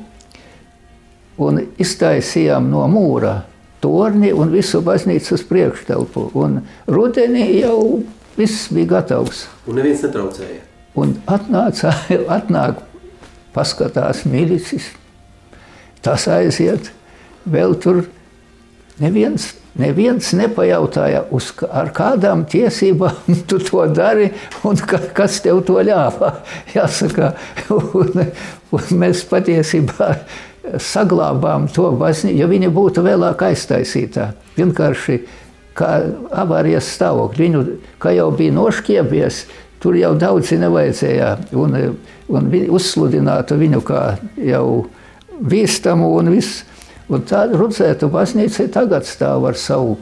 un 1.47 1.61
iztaisījām 1.81 2.71
no 2.71 2.87
mūra 2.91 3.37
torni 3.85 4.33
un 4.33 4.51
visu 4.53 4.81
baznīcas 4.85 5.45
priekštelpu. 5.49 6.31
Un 6.35 6.61
rudenī 6.91 7.49
jau 7.61 8.03
viss 8.37 8.71
bija 8.73 8.97
gatavs. 8.97 9.47
Un 9.69 9.79
neviens 9.81 10.05
netraucēja. 10.07 10.63
Un 10.97 11.19
atnāca, 11.29 11.93
atnāk, 12.39 12.81
paskatās 13.57 14.25
milicis, 14.29 14.89
tas 16.05 16.27
aiziet, 16.33 16.91
vēl 17.49 17.77
tur 17.81 18.05
neviens 19.01 19.53
Neviens 19.77 20.31
nepajautāja, 20.33 21.27
uz, 21.37 21.51
ar 21.69 21.91
kādām 21.97 22.47
tiesībām 22.49 23.35
tu 23.49 23.61
to 23.61 23.85
dari 23.93 24.31
un 24.65 24.79
ka, 24.81 25.01
kas 25.17 25.41
tev 25.45 25.63
to 25.69 25.79
ļāva. 25.85 26.33
Jāsaka, 26.77 27.35
un, 27.77 28.29
un 28.77 28.93
mēs 29.03 29.25
patiesībā 29.29 30.13
saglabājām 30.83 31.69
to 31.75 31.91
baznīcu, 32.01 32.39
jo 32.41 32.49
viņa 32.51 32.71
būtu 32.75 33.05
vēlāk 33.07 33.45
aiztaisītā. 33.51 34.31
Vienkārši 34.57 35.21
kā 35.77 35.91
avārijas 36.43 36.89
stāvokļi. 36.97 37.45
Viņu, 37.45 37.63
kā 38.03 38.15
jau 38.17 38.31
bija 38.37 38.55
nošķiepies, 38.57 39.43
tur 39.83 39.99
jau 39.99 40.15
daudzi 40.19 40.59
nevajadzēja 40.61 41.33
un, 41.61 41.77
un 42.33 42.49
uzsludinātu 42.79 43.59
viņu 43.61 43.83
kā 43.87 44.07
jau 44.41 44.67
bīstamu 45.37 46.15
un 46.17 46.33
visu. 46.37 46.65
Un 47.07 47.23
tā 47.23 47.45
Rudzētu 47.53 48.09
baznīca 48.11 48.67
tagad 48.75 49.07
stāv 49.07 49.47
ar 49.47 49.59
savu 49.59 49.95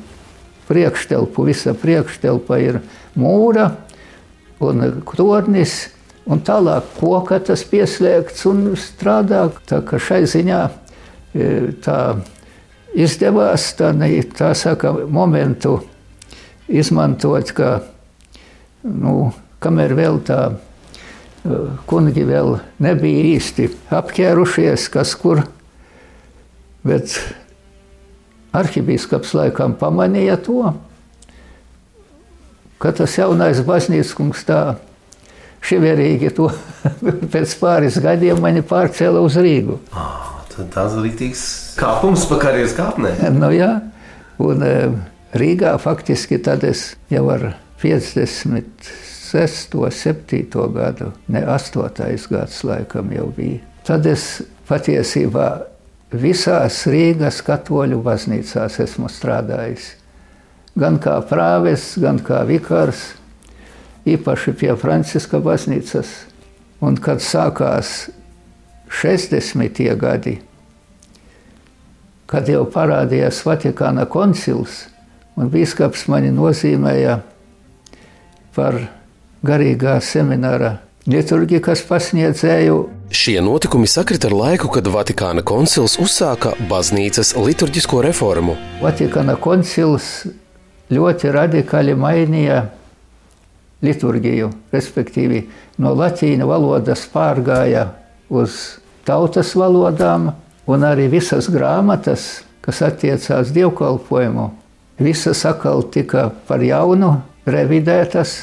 priekštelpu. 0.68 1.44
Visa 1.44 1.74
priekštelpa 1.76 2.60
ir 2.62 2.80
mūra 3.20 3.68
un 4.64 4.80
tornis, 5.12 5.90
un 6.24 6.40
tālāk 6.40 6.86
koka 6.96 7.40
tas 7.44 7.64
pieslēgts 7.68 8.46
un 8.48 8.70
strādā. 8.80 9.50
Tā 9.68 9.82
kā 9.84 10.00
šai 10.00 10.22
ziņā 10.30 10.60
e, 10.64 11.48
tā 11.84 11.98
izdevās 12.96 13.72
tā, 13.76 13.92
tā 14.38 14.52
saka, 14.56 14.94
momentu 15.04 15.82
izmantot, 16.72 17.52
ka, 17.52 17.72
nu, 18.88 19.34
kamēr 19.60 19.92
vēl 19.98 20.22
tā 20.24 20.40
e, 20.54 21.58
kungi 21.90 22.24
vēl 22.24 22.56
nebija 22.80 23.26
īsti 23.34 23.68
apķērušies, 23.92 24.88
kas 24.94 25.12
kur 25.20 25.44
Bet 26.84 27.16
arhibīskaps 28.54 29.34
laikam 29.36 29.74
pamanīja 29.80 30.36
to, 30.44 30.74
ka 32.82 32.92
tas 32.92 33.16
jaunais 33.18 33.62
baznīcas 33.64 34.12
kungs 34.16 34.44
tā 34.44 34.76
šiverīgi 35.64 36.30
to 36.36 36.50
pēc 37.32 37.56
pāris 37.60 37.96
gadiem 38.04 38.42
mani 38.44 38.62
pārcēla 38.66 39.22
uz 39.24 39.38
Rīgu. 39.40 39.78
Oh, 39.96 40.44
tas 40.52 40.92
ir 40.94 41.02
rītīgs 41.06 41.42
kāpums 41.80 42.28
pa 42.30 42.36
karjeras 42.42 42.76
kāpnē. 42.76 43.16
Nu 43.40 43.50
jā, 43.54 43.72
un 44.44 44.64
e, 44.66 44.74
Rīgā 45.34 45.72
faktiski 45.82 46.38
tad 46.44 46.64
es 46.68 46.92
jau 47.10 47.26
ar 47.34 47.54
56, 47.82 49.74
7 49.74 50.68
gadu, 50.76 51.12
ne 51.32 51.40
8. 51.42 52.28
gads 52.30 52.60
laikam 52.64 53.10
jau 53.16 53.28
bija. 53.34 53.60
Tad 53.84 54.06
es 54.08 54.42
patiesībā 54.68 55.73
visās 56.20 56.82
Rīgas 56.90 57.40
katoļu 57.44 58.00
baznīcās 58.04 58.78
esmu 58.82 59.10
strādājis. 59.10 59.94
Gan 60.78 60.98
kā 61.02 61.20
prāves, 61.28 61.92
gan 62.02 62.18
kā 62.22 62.42
vikars, 62.48 63.12
īpaši 64.06 64.54
pie 64.58 64.72
Franciska 64.76 65.40
baznīcas. 65.42 66.10
Un 66.84 66.98
kad 67.00 67.22
sākās 67.24 68.10
60. 68.90 69.80
gadi, 69.98 70.34
kad 72.28 72.48
jau 72.50 72.64
parādījās 72.68 73.40
Vatikāna 73.46 74.04
koncils, 74.10 74.84
un 75.38 75.50
biskups 75.52 76.06
mani 76.10 76.32
nozīmēja 76.34 77.20
par 78.54 78.78
garīgā 79.44 79.96
semināra 80.04 80.76
liturgikas 81.10 81.82
pasniedzēju 81.88 82.78
Šie 83.14 83.38
notikumi 83.42 83.86
sakrita 83.86 84.26
ar 84.26 84.34
laiku, 84.34 84.66
kad 84.74 84.88
Vatikāna 84.90 85.44
koncils 85.46 85.92
uzsāka 86.02 86.50
baznīcas 86.66 87.30
liturģisko 87.38 88.00
reformu. 88.02 88.56
Vatikāna 88.82 89.36
koncils 89.38 90.24
ļoti 90.90 91.30
radikāli 91.36 91.94
mainīja 91.94 92.64
liturģiju, 93.86 94.50
respektīvi 94.74 95.44
no 95.78 95.94
latīņu 95.94 96.50
valodas 96.50 97.06
pārgāja 97.14 97.86
uz 98.34 98.80
tautas 99.06 99.54
valodām, 99.54 100.32
un 100.66 100.90
arī 100.90 101.06
visas 101.14 101.46
grāmatas, 101.54 102.42
kas 102.66 102.82
attiecās 102.82 103.54
dievkalpojumu, 103.54 104.50
visas 104.98 105.46
atkal 105.46 105.86
tika 105.86 106.32
par 106.50 106.66
jaunu 106.66 107.20
revidētas, 107.46 108.40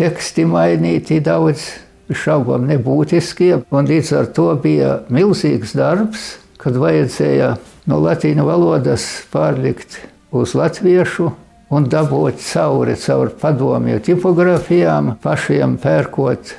teksti 0.00 0.48
mainīti 0.48 1.20
daudz 1.20 1.74
šaubām 2.12 2.66
nebūtiskie. 2.68 3.62
Līdz 3.70 4.10
ar 4.18 4.32
to 4.36 4.48
bija 4.60 4.98
milzīgs 5.12 5.76
darbs, 5.76 6.34
kad 6.60 6.76
vajadzēja 6.80 7.54
no 7.90 8.00
latīņu 8.04 8.44
valodas 8.48 9.06
pārlikt 9.32 10.00
uz 10.34 10.54
latviešu 10.58 11.30
un 11.74 11.88
dabūt 11.90 12.42
cauri 12.44 12.98
caur 13.00 13.32
padomju 13.40 14.02
tipogrāfijām, 14.04 15.16
pašiem 15.22 15.78
pērkot 15.82 16.54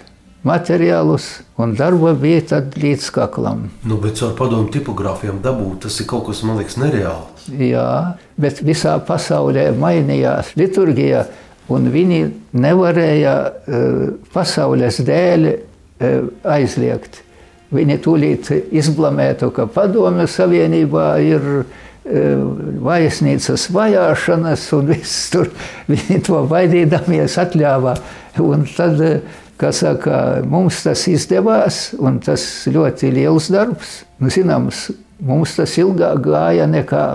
materiālus, 0.46 1.26
un 1.58 1.74
darba 1.78 2.14
bija 2.18 2.44
tad 2.52 2.76
līdz 2.78 3.08
kaklam. 3.16 3.70
Nu, 3.88 3.98
bet 4.02 4.20
caur 4.20 4.36
padomu 4.38 4.70
tipogrāfijām 4.74 5.42
dabūt, 5.46 5.86
tas 5.88 5.98
ir 6.02 6.10
kaut 6.10 6.28
kas, 6.30 6.44
man 6.46 6.60
liekas, 6.62 6.78
nereāls. 6.82 7.48
Jā, 7.50 8.18
bet 8.42 8.62
visā 8.66 8.96
pasaulē 9.06 9.72
mainījās 9.78 10.54
liturgija 10.60 11.26
un 11.72 11.90
viņi 11.94 12.20
nevarēja 12.62 13.36
uh, 13.46 14.02
pasaules 14.34 15.00
dēļ 15.06 15.48
uh, 15.52 16.28
aizliegt. 16.56 17.22
Viņi 17.76 17.98
tūlīt 18.06 18.52
izblamētu, 18.76 19.50
ka 19.56 19.66
Padomju 19.74 20.28
Savienībā 20.30 21.08
ir 21.26 21.48
uh, 21.64 21.72
vaisnīcas 22.86 23.70
vajāšanas, 23.74 24.68
un 24.78 24.94
viss 24.94 25.32
tur 25.34 25.50
viņi 25.92 26.22
to 26.28 26.44
baidīdamies 26.52 27.40
atļāvā. 27.42 27.96
Un 28.46 28.68
tad, 28.70 29.02
kā 29.60 29.72
saka, 29.74 30.44
mums 30.46 30.84
tas 30.86 31.08
izdevās, 31.10 31.90
un 31.98 32.20
tas 32.24 32.46
ļoti 32.70 33.12
liels 33.16 33.50
darbs. 33.54 34.02
Nu, 34.20 34.30
zināms, 34.32 34.90
mums 35.24 35.56
tas 35.58 35.78
ilgāk 35.82 36.22
gāja 36.28 36.68
nekā 36.70 37.06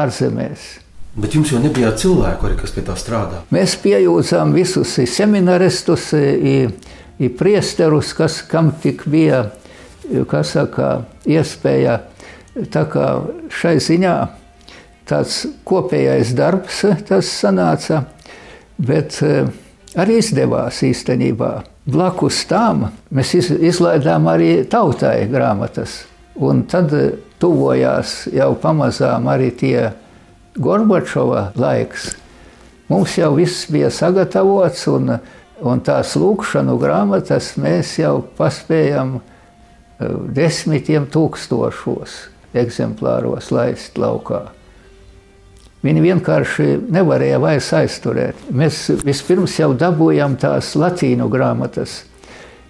ārzemēs. 0.00 0.81
Bet 1.14 1.34
jums 1.36 1.50
jau 1.52 1.60
nebija 1.60 1.90
cilvēku, 1.92 2.46
arī, 2.48 2.56
kas 2.56 2.72
pie 2.72 2.84
tā 2.86 2.94
strādā. 2.96 3.42
Mēs 3.52 3.74
pieejām 3.82 4.54
visus 4.56 4.94
seminaristus, 5.12 6.08
priesterus, 7.38 8.14
kas 8.16 8.40
kam 8.48 8.72
tik 8.82 9.04
bija 9.06 9.50
saka, 10.42 11.02
iespēja. 11.28 12.00
Tā 12.72 12.84
kā 12.88 13.08
šai 13.48 13.76
ziņā 13.80 14.16
tāds 15.08 15.42
kopējais 15.68 16.32
darbs 16.36 16.82
tas 17.08 17.28
sanāca, 17.28 18.02
bet 18.78 19.18
eh, 19.24 19.48
arī 19.96 20.18
izdevās 20.20 20.82
īstenībā. 20.86 21.52
Blakus 21.92 22.44
tam 22.46 22.86
mēs 23.10 23.34
izlaidām 23.34 24.28
arī 24.30 24.62
tautai 24.70 25.26
grāmatas, 25.30 26.04
un 26.38 26.62
tad 26.70 26.92
tuvojās 27.42 28.28
jau 28.32 28.52
pamazām 28.62 29.26
arī 29.32 29.50
tie 29.58 29.90
Gorbačova 30.54 31.52
laiks. 31.56 32.10
Mums 32.88 33.16
jau 33.16 33.32
viss 33.34 33.70
bija 33.72 33.88
sagatavots, 33.90 34.84
un, 34.92 35.14
un 35.64 35.80
tās 35.80 36.12
lūkšanu 36.20 36.76
grāmatas 36.80 37.54
mēs 37.56 37.94
jau 38.02 38.18
paspējam 38.36 39.14
eh, 39.16 40.10
desmitiem 40.36 41.06
tūkstošos 41.12 42.18
eksemplāros 42.52 43.48
laist 43.54 43.96
laukā. 43.96 44.42
Viņi 45.82 46.02
vienkārši 46.04 46.66
nevarēja 46.94 47.40
vairs 47.42 47.72
aizturēt. 47.74 48.44
Mēs 48.52 48.84
vispirms 49.02 49.56
jau 49.58 49.72
dabūjām 49.74 50.36
tās 50.38 50.74
latīņu 50.76 51.30
grāmatas. 51.32 52.02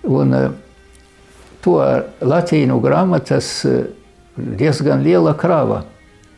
Un 0.07 0.39
eh, 0.39 0.53
to 1.67 1.81
latīņu 2.23 2.79
grāmatas 2.85 3.51
eh, 3.67 3.83
diezgan 4.39 5.03
liela 5.03 5.35
krāva 5.35 5.83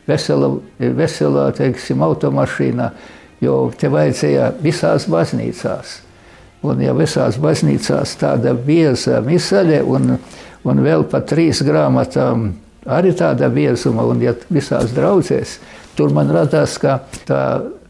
vesela, 0.07 0.51
veselā 0.79 1.49
teiksim, 1.57 2.03
automašīnā, 2.05 2.89
jo 3.43 3.59
te 3.77 3.91
vajadzēja 3.91 4.51
visās 4.63 5.07
baznīcās. 5.11 6.01
Un 6.65 6.81
ja 6.81 6.95
visās 6.97 7.37
baznīcās 7.41 8.15
tāda 8.17 8.55
bieza 8.57 9.19
misaļa 9.25 9.81
un, 9.85 10.15
un 10.65 10.83
vēl 10.85 11.05
pat 11.11 11.27
trīs 11.29 11.61
grāmatām 11.65 12.51
arī 12.85 13.13
tāda 13.17 13.49
biezuma, 13.53 14.05
un 14.05 14.21
ja 14.23 14.33
visās 14.53 14.93
draudzēs, 14.95 15.59
tur 15.97 16.13
man 16.13 16.31
radās, 16.33 16.77
ka 16.81 16.99
tā 17.27 17.41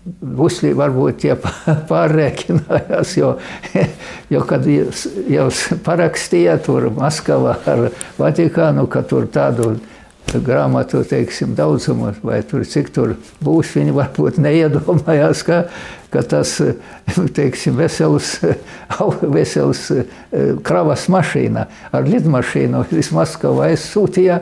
Busļi 0.05 0.75
varbūt 0.77 1.23
tie 1.23 1.33
pārrēķinājās, 1.89 3.15
jo, 3.17 3.31
jo 4.33 4.41
kad 4.45 4.67
jau 4.69 5.47
parakstīja 5.87 6.59
tur 6.61 6.91
Maskavā 6.93 7.55
ar 7.71 7.87
Vatikānu, 8.19 8.85
ka 8.85 9.01
tur 9.09 9.25
tādu 9.33 9.71
grāmatu 10.33 11.03
teiksim, 11.07 11.55
daudzumu, 11.55 12.13
vai 12.25 12.41
tur, 12.47 12.65
cik 12.67 12.91
tur 12.95 13.15
būs. 13.43 13.75
Viņi 13.77 13.95
varbūt 13.95 14.39
neiedomājās, 14.41 15.43
ka, 15.47 15.61
ka 16.13 16.23
tas 16.25 16.57
teiksim, 17.37 17.77
vesels, 17.79 18.37
vesels 19.21 19.85
kravas 20.65 21.07
mašīna 21.11 21.67
ar 21.95 22.07
lidmašīnu 22.09 22.85
iz 22.97 23.11
Maskavu 23.15 23.65
aizsūtīja. 23.69 24.41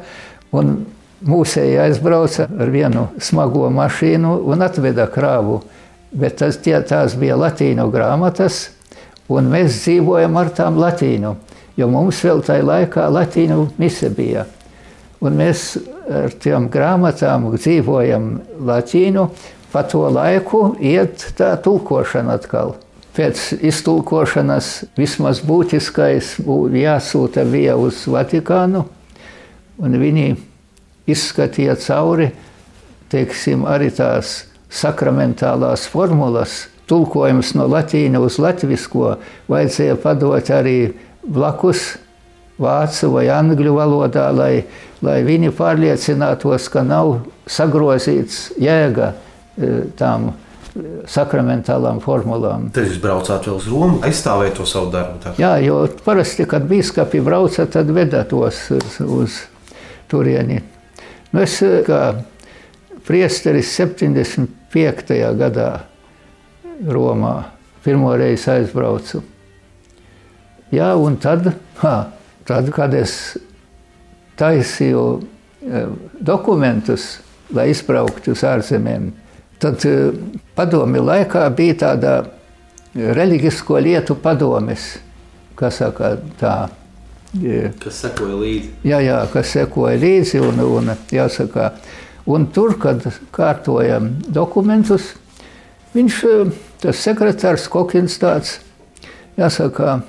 Mūsēji 1.24 1.78
aizbrauca 1.80 2.50
ar 2.60 2.72
vienu 2.72 3.06
smago 3.24 3.69
mašīnu 3.72 4.34
un 4.52 4.65
atveda 4.65 5.08
krāvu. 5.12 5.62
Bet 6.13 6.41
tas, 6.41 6.60
tie, 6.62 6.76
tās 6.86 7.15
bija 7.17 7.38
latīņu 7.39 7.88
grāmatas, 7.89 8.67
un 9.32 9.48
mēs 9.50 9.80
dzīvojam 9.82 10.36
ar 10.38 10.52
tām 10.54 10.78
latīņu, 10.78 11.32
jo 11.80 11.88
mums 11.89 12.19
vēl 12.22 12.43
tajā 12.46 12.67
laikā 12.67 13.08
latīņu 13.10 13.63
mise 13.82 14.12
bija. 14.13 14.43
Un 15.24 15.38
mēs 15.40 15.78
ar 16.12 16.34
tām 16.44 16.68
grāmatām 16.72 17.48
dzīvojam 17.56 18.30
latīņu, 18.68 19.28
pa 19.72 19.84
to 19.88 20.04
laiku 20.12 20.74
iet 20.84 21.30
tā 21.38 21.54
tulkošana 21.64 22.38
atkal. 22.38 22.76
Pēc 23.14 23.62
iztulkošanas 23.62 24.70
vismaz 24.98 25.40
būtiskais 25.46 26.36
būtu 26.44 26.82
jāsūta 26.82 27.46
bija 27.46 27.78
uz 27.78 28.02
Vatikānu, 28.10 28.82
un 29.80 30.00
viņi 30.02 30.34
izskatīja 31.10 31.78
cauri 31.82 32.32
teiksim, 33.14 33.68
arī 33.70 33.92
tās 33.94 34.44
sakramentālās 34.74 35.86
formulas, 35.90 36.66
tulkojums 36.90 37.54
no 37.58 37.68
latīņa 37.70 38.22
uz 38.22 38.40
latvisko, 38.42 39.18
vajadzēja 39.52 40.00
padot 40.02 40.50
arī 40.54 40.78
blakus 41.24 41.94
vācu 42.63 43.12
vai 43.13 43.28
angļu 43.34 43.76
valodā, 43.78 44.30
lai, 44.36 44.63
lai 45.06 45.19
viņi 45.28 45.52
pārliecinātos, 45.58 46.69
ka 46.73 46.86
nav 46.88 47.19
sagrozīts 47.49 48.54
jēga 48.62 49.13
e, 49.13 49.73
tām 49.99 50.32
sakramentālām 51.10 51.99
formulām. 52.02 52.69
Tad 52.73 52.88
jūs 52.89 52.99
braucāt 53.02 53.45
vēl 53.45 53.58
uz 53.60 53.67
Romu, 53.69 53.99
aizstāvēt 54.06 54.58
to 54.58 54.65
savu 54.69 54.89
darbu. 54.93 55.19
Tā. 55.21 55.34
Jā, 55.38 55.52
jo 55.62 55.84
parasti, 56.06 56.47
kad 56.49 56.65
biskupi 56.69 57.21
brauca, 57.23 57.67
tad 57.69 57.91
veda 57.93 58.23
tos 58.30 58.65
uz, 58.73 58.97
uz 59.06 59.38
turieni. 60.10 60.63
Nu, 61.34 61.43
es 61.43 61.60
eh, 61.65 61.82
kā 61.86 62.02
priesteris 63.06 63.73
75. 63.78 65.13
gadā 65.38 65.69
Romā 66.89 67.36
pirmo 67.84 68.15
reizi 68.17 68.49
aizbraucu. 68.56 69.21
Jā, 70.73 70.93
un 70.97 71.19
tad, 71.21 71.52
ha, 71.84 71.95
tad 72.48 72.70
kad 72.76 72.94
es 72.98 73.38
taisīju 74.40 75.04
eh, 75.18 75.88
dokumentus, 76.20 77.18
lai 77.54 77.70
izbrauktu 77.72 78.34
uz 78.34 78.44
ārzemēm, 78.48 79.12
tad 79.62 79.86
eh, 79.90 80.14
padomi 80.56 81.04
laikā 81.04 81.48
bija 81.56 81.80
tāda 81.88 82.16
reliģisko 82.94 83.80
lietu 83.82 84.16
padomes, 84.22 84.94
kas 85.58 85.82
saka 85.82 86.16
tā 86.40 86.56
Kas 87.82 88.04
sekoja 88.04 88.36
līdzi? 88.38 88.68
Jā, 88.86 89.00
jā 89.02 89.16
kas 89.34 89.56
sekoja 89.56 89.98
līdzi. 89.98 90.38
Un, 90.46 90.60
un, 90.62 90.92
jāsaka, 91.10 91.72
un 92.30 92.46
tur, 92.54 92.76
kad 92.82 93.08
kārtojam 93.34 94.12
dokumentus, 94.30 95.16
viņš, 95.96 96.20
tas 96.84 97.02
sekretārs 97.02 97.66
Kokins 97.74 98.20
tāds, 98.22 98.60
jāsaka, 99.40 100.04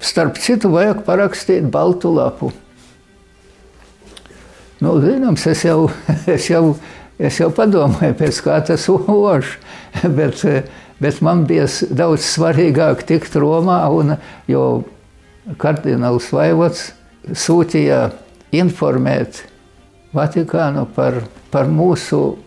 starp 0.00 0.38
citu 0.40 0.70
vajag 0.72 1.04
parakstīt 1.06 1.68
baltu 1.72 2.12
lapu. 2.14 2.50
Nu, 4.80 4.96
zināms, 5.02 5.44
es 5.50 5.64
jau, 5.66 5.90
es 6.34 6.48
jau, 6.48 6.64
es 7.20 7.40
jau 7.40 7.50
padomāju, 7.52 8.16
pēc 8.16 8.40
kā 8.46 8.60
tas 8.64 8.86
ož, 8.88 9.56
bet, 10.18 10.44
bet 11.02 11.20
man 11.24 11.44
bija 11.48 11.68
daudz 11.92 12.24
svarīgāk 12.32 13.04
tikt 13.08 13.36
Romā, 13.40 13.82
un, 13.92 14.16
jo 14.48 14.64
kardināls 15.60 16.30
Vaivots 16.32 16.90
sūtīja 17.36 18.08
informēt 18.56 19.44
Vatikānu 20.16 20.88
par, 20.96 21.20
par 21.52 21.68
mūsu, 21.70 22.38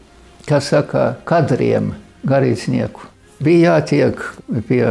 kas 0.50 0.74
saka, 0.74 1.14
kadriem 1.28 1.94
garīdznieku. 2.28 3.08
Bija 3.44 3.78
jātiek 3.78 4.20
pie 4.68 4.84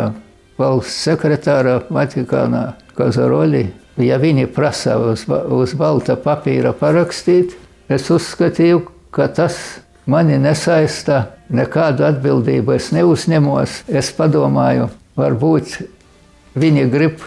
valsts 0.60 1.02
sekretāra 1.06 1.80
Vatikānā 1.92 2.72
Kazaroļi. 2.96 3.66
Ja 4.02 4.16
viņi 4.20 4.48
prasa 4.52 4.96
uz, 5.00 5.26
uz 5.28 5.74
balta 5.76 6.16
papīra 6.16 6.72
parakstīt, 6.76 7.56
es 7.92 8.08
uzskatīju, 8.10 8.86
ka 9.12 9.28
tas 9.28 9.58
mani 10.08 10.38
nesaista, 10.40 11.26
nekādu 11.52 12.06
atbildību 12.08 12.76
es 12.76 12.90
neuzņemos. 12.96 13.82
Es 13.92 14.10
padomāju, 14.16 14.88
varbūt 15.18 15.76
viņi 16.58 16.88
grib 16.92 17.20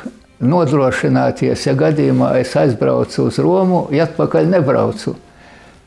nodrošināties, 0.46 1.68
ja 1.68 1.76
gadījumā 1.78 2.34
es 2.42 2.56
aizbraucu 2.60 3.30
uz 3.30 3.40
Romu, 3.40 3.86
ja 3.96 4.08
atpakaļ 4.10 4.50
nebraucu. 4.52 5.16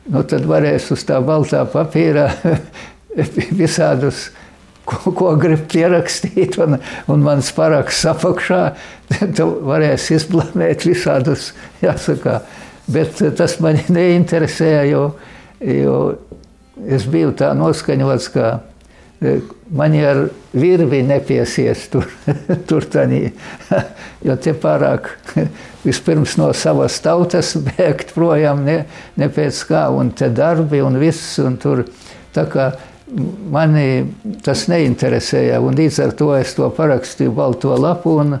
Nu, 0.09 0.23
tad 0.25 0.47
varēs 0.49 0.89
uz 0.95 1.03
tā 1.05 1.19
baltā 1.21 1.61
papīra 1.69 2.31
visādus, 3.61 4.29
ko, 4.89 5.13
ko 5.15 5.33
grib 5.39 5.67
pierakstīt, 5.71 6.57
un, 6.63 6.79
un 7.11 7.25
mans 7.25 7.51
paraksts 7.55 8.07
apakšā. 8.11 8.61
Tad 9.13 9.41
varēs 9.65 10.09
izblamēt 10.17 10.87
visādus, 10.89 11.51
jāsaka. 11.83 12.41
Bet 12.89 13.21
tas 13.37 13.59
man 13.63 13.81
neinteresēja, 13.97 14.87
jo, 14.89 15.03
jo 15.61 15.99
es 16.89 17.05
biju 17.09 17.35
tā 17.37 17.53
noskaņots, 17.57 18.33
ka 18.33 18.49
Mani 19.69 19.99
ar 20.07 20.21
virvi 20.53 21.01
nepiesies 21.03 21.89
tur, 21.91 22.05
tur 22.69 22.85
tanī, 22.87 23.33
jo 24.23 24.35
te 24.39 24.53
pārāk 24.55 25.09
vispirms 25.83 26.37
no 26.39 26.47
savas 26.55 26.95
tautas 27.03 27.51
bēgt 27.65 28.13
projām, 28.15 28.63
ne, 28.63 28.77
ne 29.19 29.27
pēc 29.35 29.59
kā, 29.67 29.83
un 29.91 30.13
te 30.15 30.31
darbi 30.31 30.79
un 30.81 30.95
viss, 31.01 31.35
un 31.43 31.59
tur 31.59 31.83
tā 32.33 32.47
kā 32.49 32.69
mani 33.51 34.05
tas 34.45 34.67
neinteresēja, 34.71 35.59
līdz 35.59 35.99
ar 36.05 36.15
to 36.19 36.31
es 36.37 36.53
to 36.57 36.69
parakstīju 36.75 37.33
balto 37.35 37.73
lapu 37.79 38.19
un, 38.21 38.37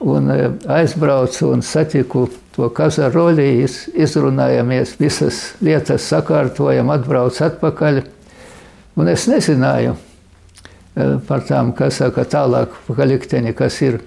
un 0.00 0.30
e, 0.34 0.38
aizbraucu 0.80 1.52
un 1.54 1.62
satiku 1.62 2.26
to 2.56 2.68
kazaroļi, 2.74 3.48
izrunājamies, 3.94 4.96
visas 5.00 5.40
lietas 5.62 6.08
sakārtojam, 6.10 6.90
atbrauc 6.90 7.38
atpakaļ, 7.46 8.04
un 8.98 9.12
es 9.14 9.28
nezināju, 9.30 9.96
Eh, 11.00 11.16
par 11.26 11.44
tām, 11.46 11.70
kas 11.76 12.00
saka, 12.00 12.24
tālāk 12.26 12.72
palikteni, 12.88 13.52
kas 13.54 13.76
ir 13.84 14.00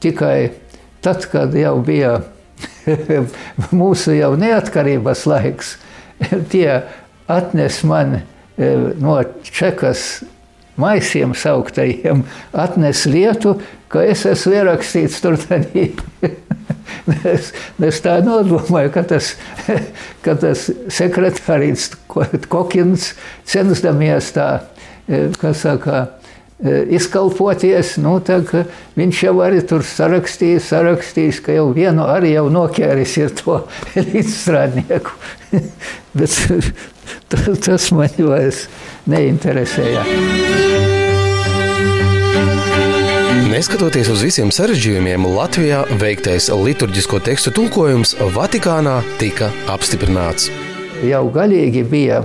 tikai 0.00 0.52
tad, 1.04 1.26
kad 1.28 1.52
jau 1.52 1.74
bija 1.84 2.22
mūsu 3.82 4.16
jau 4.16 4.32
neatkarības 4.40 5.26
laiks, 5.28 5.74
tie 6.52 6.80
atnes 7.28 7.82
man 7.84 8.16
eh, 8.16 8.24
no 8.56 9.16
čekas 9.46 10.22
maisiem 10.80 11.34
sauktajiem, 11.36 12.24
atnes 12.52 13.04
lietu, 13.06 13.56
ka 13.92 14.04
es 14.08 14.24
esmu 14.28 14.56
ierakstīts 14.56 15.20
tur 15.24 15.38
tādā. 15.44 15.88
Es, 17.26 17.52
es 17.82 18.00
tā 18.04 18.18
nodomāju, 18.24 18.92
ka 18.94 19.02
tas, 19.14 19.34
ka 20.24 20.36
tas 20.38 20.68
sekretārīts 20.92 21.90
Kokins 22.52 23.12
censdamies 23.48 24.32
tā, 24.36 24.48
eh, 25.08 25.30
kas 25.40 25.64
saka, 25.64 26.06
Eh, 26.62 26.84
izkalpoties, 26.94 27.96
nu, 27.98 28.20
tā, 28.22 28.36
viņš 28.94 29.20
jau 29.24 29.32
arī 29.42 29.64
tur 29.66 29.82
sarakstījis, 29.82 30.68
sarakstījis, 30.70 31.40
ka 31.42 31.56
jau 31.56 31.64
vienu 31.74 32.04
arī 32.06 32.36
jau 32.36 32.44
nokēris 32.54 33.16
ir 33.18 33.32
to 33.34 33.56
līdzstrādnieku. 34.12 35.16
Bet 36.18 36.36
tas 37.64 37.90
man 37.94 38.12
vairs 38.18 38.66
neinteresēja. 39.10 40.04
Neskatoties 43.52 44.08
uz 44.08 44.22
visiem 44.24 44.48
sarežģījumiem, 44.54 45.26
Latvijā 45.36 45.82
veiktais 46.00 46.46
liturģisko 46.48 47.18
tekstu 47.26 47.52
tulkojums 47.52 48.14
Vatikānā 48.32 49.02
tika 49.20 49.50
apstiprināts. 49.68 50.48
Jau 51.04 51.26
galīgi 51.34 51.82
bija 51.84 52.22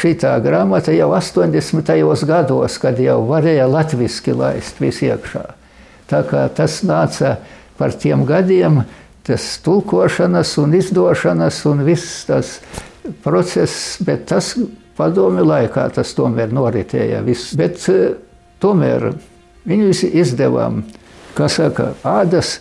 šī 0.00 0.14
grāmata 0.44 0.94
jau 0.96 1.10
80. 1.12 1.92
gados, 2.24 2.78
kad 2.80 3.00
jau 3.00 3.20
varēja 3.28 3.66
latviešu 3.68 4.36
laist 4.38 4.80
visiekšā. 4.80 5.44
Tā 6.08 6.22
kā 6.28 6.46
tas 6.48 6.80
nāca 6.84 7.36
par 7.76 7.92
tiem 7.92 8.24
gadiem, 8.24 8.82
tas 9.26 9.58
tulkošanas 9.64 10.56
un 10.58 10.74
izdošanas 10.74 11.62
un 11.70 11.84
viss 11.86 12.24
tas 12.26 12.56
process, 13.22 13.98
bet 14.02 14.26
tas 14.30 14.54
padomi 14.96 15.44
laikā 15.46 15.88
tas 15.94 16.14
tomēr 16.16 16.52
noritēja 16.54 17.22
viss. 17.26 17.54
Bet 17.58 17.80
eh, 17.92 18.12
tomēr 18.62 19.12
viņu 19.68 19.94
izdevām, 20.10 20.82
kā 21.36 21.48
saka, 21.50 21.92
ādas 22.06 22.58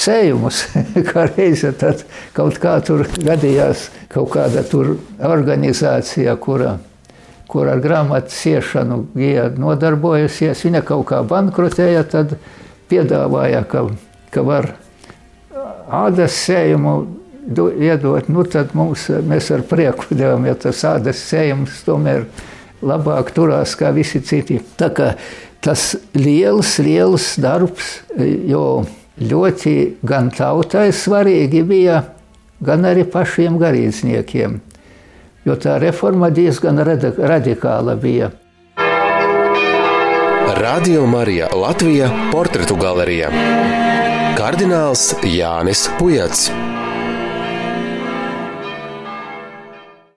sējumus, 0.00 0.64
kā 1.10 1.26
reize 1.32 1.72
tad 1.78 2.04
kaut 2.36 2.60
kā 2.62 2.78
tur 2.84 3.06
gadījās 3.18 3.88
kaut 4.10 4.32
kāda 4.34 4.64
tur 4.66 4.96
organizācija, 5.26 6.34
kura, 6.42 6.76
kura 7.50 7.76
ar 7.76 7.82
grāmatu 7.84 8.34
siešanu 8.34 9.04
bija 9.14 9.48
nodarbojusies, 9.54 10.64
viņa 10.66 10.84
kaut 10.86 11.08
kā 11.12 11.22
bankrotēja, 11.26 12.04
tad 12.10 12.36
piedāvāja, 12.90 13.62
ka, 13.70 13.86
ka 14.34 14.46
var 14.46 14.72
ādas 15.90 16.36
sējumu 16.46 16.94
iedot, 17.80 18.28
nu 18.30 18.44
tad 18.48 18.74
mums, 18.78 19.08
mēs 19.26 19.50
ar 19.54 19.64
prieku 19.66 20.06
devam, 20.20 20.46
ja 20.46 20.56
tas 20.58 20.84
ādas 20.86 21.22
sējums 21.30 21.82
tomēr 21.86 22.26
labāk 22.82 23.34
turās 23.36 23.76
kā 23.76 23.92
visi 23.96 24.22
citi. 24.24 24.60
Tā 24.78 24.90
kā 24.96 25.12
tas 25.60 25.92
liels, 26.16 26.78
liels 26.80 27.34
darbs, 27.40 28.00
jo 28.16 28.86
ļoti 29.20 29.76
gan 30.06 30.30
tautai 30.32 30.88
svarīgi 30.96 31.62
bija, 31.68 32.02
gan 32.64 32.86
arī 32.88 33.04
pašiem 33.08 33.58
garīdzniekiem, 33.60 34.60
jo 35.44 35.56
tā 35.60 35.76
reforma 35.82 36.30
diezgan 36.32 36.80
radikāla 36.80 37.96
bija. 38.00 38.30
Radio 40.60 41.06
Marija 41.06 41.48
Latvija 41.56 42.10
portretu 42.32 42.76
galerijā. 42.80 43.89
Kardināls 44.40 45.02
Jānis 45.20 45.82
Pujats. 45.98 46.46